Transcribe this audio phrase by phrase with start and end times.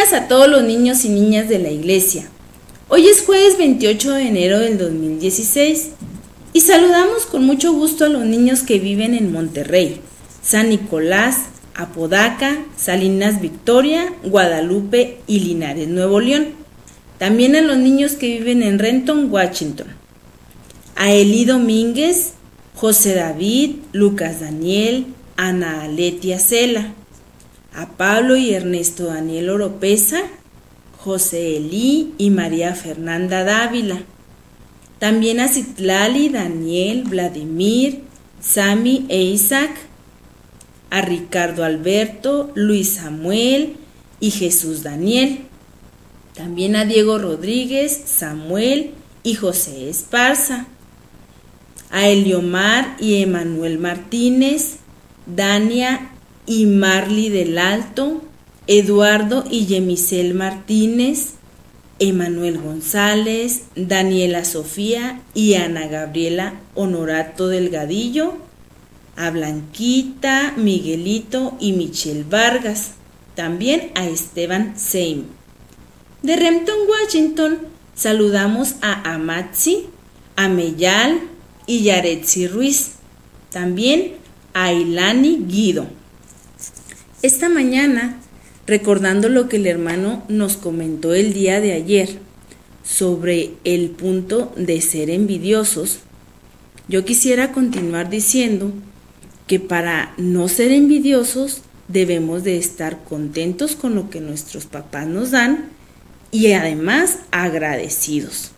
[0.00, 2.26] a todos los niños y niñas de la iglesia.
[2.88, 5.90] Hoy es jueves 28 de enero del 2016
[6.54, 10.00] y saludamos con mucho gusto a los niños que viven en Monterrey,
[10.42, 11.36] San Nicolás,
[11.74, 16.54] Apodaca, Salinas Victoria, Guadalupe y Linares, Nuevo León.
[17.18, 19.88] También a los niños que viven en Renton, Washington.
[20.96, 22.32] A Eli Domínguez,
[22.74, 26.94] José David, Lucas Daniel, Ana Aletia Cela.
[27.74, 30.22] A Pablo y Ernesto Daniel Oropesa,
[30.98, 34.02] José Elí y María Fernanda Dávila.
[34.98, 38.02] También a Citlali, Daniel, Vladimir,
[38.40, 39.70] Sami e Isaac.
[40.90, 43.76] A Ricardo Alberto, Luis Samuel
[44.18, 45.42] y Jesús Daniel.
[46.34, 48.90] También a Diego Rodríguez, Samuel
[49.22, 50.66] y José Esparza.
[51.90, 54.76] A Eliomar y Emanuel Martínez,
[55.26, 56.10] Dania
[56.50, 58.22] y Marley del Alto,
[58.66, 61.34] Eduardo y Yemisel Martínez,
[62.00, 68.34] Emanuel González, Daniela Sofía y Ana Gabriela Honorato Delgadillo,
[69.14, 72.94] a Blanquita, Miguelito y Michelle Vargas,
[73.36, 75.26] también a Esteban Seim.
[76.22, 77.58] De Rempton, Washington,
[77.94, 79.86] saludamos a Amatzi,
[80.34, 81.20] a Meyal
[81.68, 82.94] y Yaretsi Ruiz,
[83.52, 84.14] también
[84.52, 85.99] a Ilani Guido.
[87.22, 88.16] Esta mañana
[88.66, 92.18] recordando lo que el hermano nos comentó el día de ayer
[92.82, 95.98] sobre el punto de ser envidiosos,
[96.88, 98.72] yo quisiera continuar diciendo
[99.46, 105.32] que para no ser envidiosos debemos de estar contentos con lo que nuestros papás nos
[105.32, 105.68] dan
[106.30, 108.52] y además agradecidos.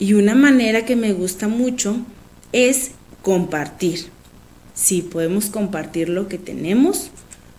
[0.00, 1.98] Y una manera que me gusta mucho
[2.52, 2.90] es
[3.22, 4.06] compartir.
[4.74, 7.10] Si podemos compartir lo que tenemos,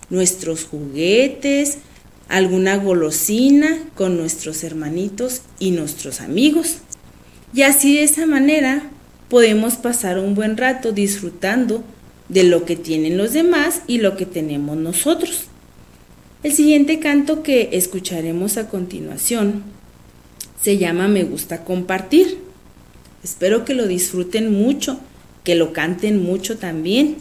[0.10, 1.80] nuestros juguetes,
[2.28, 6.78] alguna golosina con nuestros hermanitos y nuestros amigos.
[7.54, 8.90] Y así de esa manera
[9.30, 11.84] podemos pasar un buen rato disfrutando
[12.30, 15.46] de lo que tienen los demás y lo que tenemos nosotros.
[16.44, 19.64] El siguiente canto que escucharemos a continuación
[20.62, 22.40] se llama Me gusta compartir.
[23.24, 25.00] Espero que lo disfruten mucho,
[25.44, 27.18] que lo canten mucho también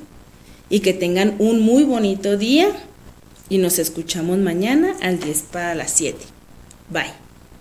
[0.70, 2.68] y que tengan un muy bonito día
[3.48, 6.18] y nos escuchamos mañana al 10 para las 7.
[6.90, 7.23] Bye.